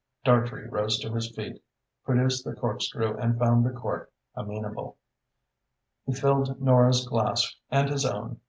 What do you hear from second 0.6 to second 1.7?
rose to his feet,